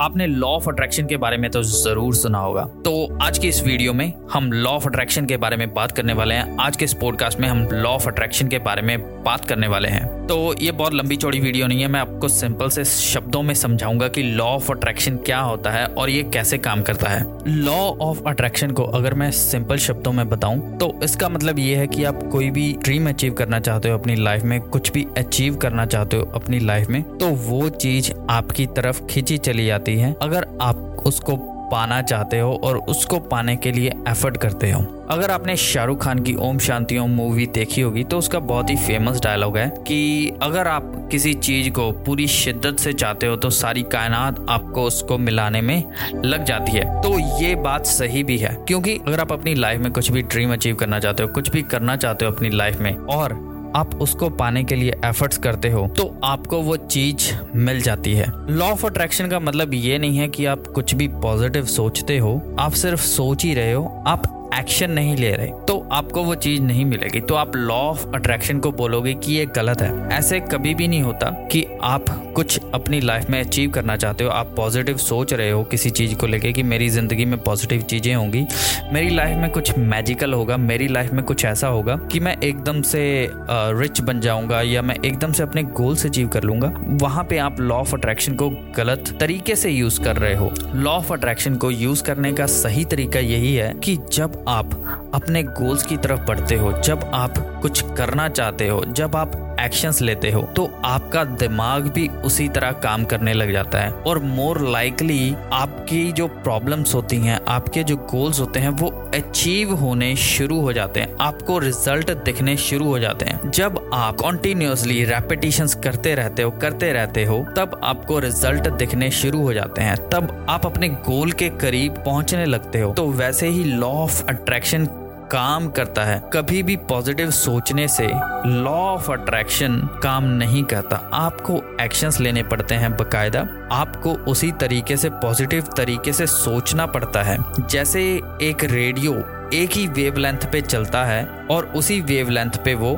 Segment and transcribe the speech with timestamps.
[0.00, 3.62] आपने law of attraction के बारे में तो ज़रूर सुना होगा। तो आज के इस
[3.62, 6.84] वीडियो में हम लॉ ऑफ़ अट्रैक्शन के बारे में बात करने वाले हैं। आज के
[6.84, 10.54] इस पॉडकास्ट में हम लॉ ऑफ़ अट्रैक्शन के बारे में बात करने वाले हैं। तो
[10.60, 14.22] ये बहुत लंबी चौड़ी वीडियो नहीं है। मैं आपको सिंपल से शब्दों में समझाऊँगा कि
[14.22, 18.70] लॉ ऑफ़ अट्रैक्शन क्या होता है और ये कैसे काम करता है। लॉ ऑफ़ अट्रैक्शन
[18.70, 22.50] को अगर मैं सिंपल शब्दों में बताऊँ तो इसका मतलब ये है कि आप कोई
[22.50, 26.30] भी ड्रीम अचीव करना चाहते हो अपनी लाइफ में, कुछ भी अचीव करना चाहते हो
[26.34, 31.36] अपनी लाइफ में तो वो चीज़ आपकी तरफ़ खींची चली जाती है, अगर आप उसको
[31.72, 34.80] पाना चाहते हो और उसको पाने के लिए एफर्ट करते हो।
[35.10, 38.76] अगर आपने शाहरुख खान की ओम शांति ओम मूवी देखी होगी तो उसका बहुत ही
[38.76, 43.50] फ़ेमस डायलॉग है कि अगर आप किसी चीज़ को पूरी शिद्दत से चाहते हो तो
[43.50, 45.82] सारी कायनात आपको उसको मिलाने में
[46.14, 49.90] लग जाती है। तो ये बात सही भी है, क्योंकि अगर आप अपनी लाइफ में
[49.92, 52.94] कुछ भी ड्रीम अचीव करना चाहते हो, कुछ भी करना चाहते हो अपनी लाइफ में,
[52.94, 58.14] और आप उसको पाने के लिए एफर्ट्स करते हो तो आपको वो चीज़ मिल जाती
[58.14, 62.18] है। लॉ ऑफ़ अट्रैक्शन का मतलब ये नहीं है कि आप कुछ भी पॉजिटिव सोचते
[62.18, 66.34] हो, आप सिर्फ़ सोच ही रहे हो, आप एक्शन नहीं ले रहे। तो आपको वो
[66.34, 70.38] चीज़ नहीं मिलेगी। तो आप लॉ ऑफ़ अट्रैक्शन को बोलोगे कि ये गलत है। ऐसे
[70.42, 72.04] कभी भी नहीं होता कि आप
[72.36, 76.14] कुछ अपनी लाइफ में अचीव करना चाहते हो। आप पॉजिटिव सोच रहे हो किसी चीज़
[76.14, 78.44] को लेके कि मेरी ज़िंदगी में पॉजिटिव चीज़ें होंगी।
[78.92, 82.80] मेरी लाइफ में कुछ मैजिकल होगा, मेरी लाइफ में कुछ ऐसा होगा कि मैं एकदम
[82.82, 83.02] से
[83.50, 87.60] रिच बन जाऊँगा या मैं एकदम से अपने गोल्स अचीव कर लूँगा। वहाँ पे आप
[87.60, 91.70] लॉ ऑफ़ अट्रैक्शन को गलत तरीके से यूज़ कर रहे हो। लॉ ऑफ़ अट्रैक्शन को
[91.70, 96.54] यूज़ करने का सही तरीका यही है कि जब आप अपने गोल्स की तरफ़ बढ़ते
[96.54, 101.82] हो, जब आप कुछ करना चाहते हो, जब आप एक्शंस लेते हो तो आपका दिमाग
[101.82, 107.16] भी उसी तरह काम करने लग जाता है। और मोर लाइकली आपकी जो प्रॉब्लम्स होती
[107.16, 112.10] हैं, आपके जो गोल्स होते हैं, वो अचीव होने शुरू हो जाते हैं। आपको रिज़ल्ट
[112.24, 117.46] दिखने शुरू हो जाते हैं। जब आप कॉन्टिन्यूसली रेपिटेशन करते रहते हो, करते रहते हो,
[117.56, 122.44] तब आपको रिज़ल्ट दिखने शुरू हो जाते हैं। तब आप अपने गोल के करीब पहुँचने
[122.46, 124.88] लगते हो। तो वैसे ही लॉ ऑफ़ अट्रैक्शन
[125.32, 128.06] काम करता है। कभी भी पॉजिटिव सोचने से
[128.46, 134.96] लॉ ऑफ़ अट्रैक्शन काम नहीं करता। आपको एक्शंस लेने पड़ते हैं बकायदा। आपको उसी तरीके
[134.96, 138.02] से पॉजिटिव तरीके से सोचना पड़ता है। जैसे
[138.42, 139.14] एक रेडियो
[139.54, 142.96] एक ही वेवलेंथ पे चलता है और उसी वेवलेंथ पे वो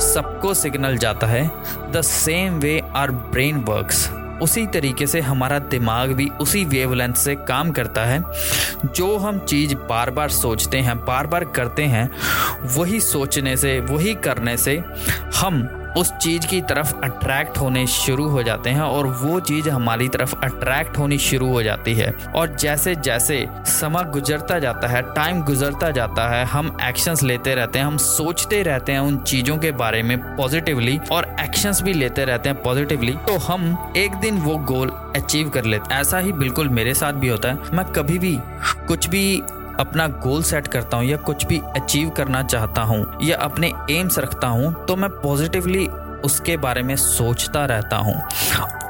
[0.00, 1.50] सबको सिग्नल जाता है।
[1.92, 4.08] The same way our brain works
[4.42, 8.22] उसी तरीके से हमारा दिमाग भी उसी वेवलेंथ से काम करता है।
[8.86, 12.10] जो हम चीज़ बार बार सोचते हैं बार बार करते हैं,
[12.76, 14.82] वही सोचने से, वही करने से
[15.34, 20.08] हम उस चीज़ की तरफ़ अट्रैक्ट होने शुरू हो जाते हैं और वो चीज़ हमारी
[20.08, 25.42] तरफ़ अट्रैक्ट होनी शुरू हो जाती है। और जैसे जैसे समय गुजरता जाता है टाइम
[25.42, 29.72] गुजरता जाता है, हम एक्शंस लेते रहते हैं, हम सोचते रहते हैं उन चीज़ों के
[29.74, 34.56] बारे में पॉजिटिवली और एक्शंस भी लेते रहते हैं पॉजिटिवली तो हम एक दिन वो
[34.66, 38.38] गोल अचीव कर लेते ऐसा ही बिल्कुल मेरे साथ भी होता है। मैं कभी भी
[38.88, 39.42] कुछ भी
[39.80, 44.18] अपना गोल सेट करता हूँ या कुछ भी अचीव करना चाहता हूँ या अपने एम्स
[44.18, 45.86] रखता हूँ तो मैं पॉजिटिवली
[46.24, 48.14] उसके बारे में सोचता रहता हूँ।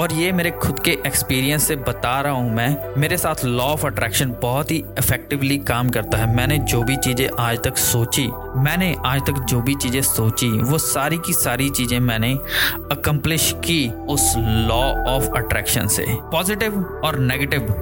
[0.00, 3.86] और ये मेरे खुद के एक्सपीरियंस से बता रहा हूँ मैं, मेरे साथ लॉ ऑफ़
[3.86, 8.26] अट्रैक्शन बहुत ही इफेक्टिवली काम करता है। मैंने जो भी चीज़ें आज तक सोची,
[8.56, 12.32] मैंने आज तक जो भी चीज़ें सोची, वो सारी की सारी चीज़ें मैंने
[12.92, 17.74] अकम्पलिश की उस लॉ ऑफ़ अट्रैक्शन से। पॉजिटिव और नेगेटिव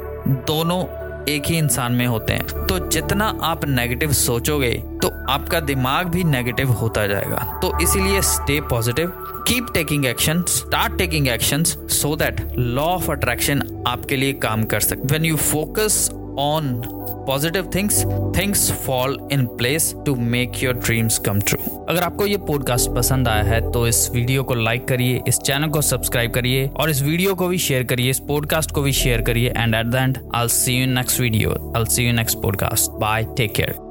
[0.46, 0.82] दोनों
[1.30, 6.24] एक ही इंसान में होते हैं। तो जितना आप नेगेटिव सोचोगे तो आपका दिमाग भी
[6.24, 9.12] नेगेटिव होता जाएगा। तो इसीलिए stay positive
[9.48, 14.80] keep taking action start taking action so that law of attraction आपके लिए काम कर
[14.80, 16.08] सके। When you focus
[16.40, 16.82] on
[17.26, 18.04] positive things
[18.38, 21.58] things fall in place to make your dreams come true
[21.88, 25.68] अगर आपको ये पॉडकास्ट पसंद आया है तो इस वीडियो को लाइक करिए, इस चैनल
[25.68, 29.22] को सब्सक्राइब करिए, और इस वीडियो को भी शेयर करिए, इस पॉडकास्ट को भी शेयर
[29.22, 32.90] करिए and at the end I see you next video I see you next podcast
[32.90, 33.89] bye take care